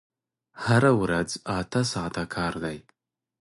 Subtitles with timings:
[0.65, 1.29] هره ورځ
[1.59, 2.77] اته ساعته کار دی!